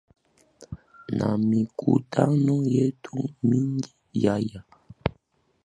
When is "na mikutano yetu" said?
1.17-3.15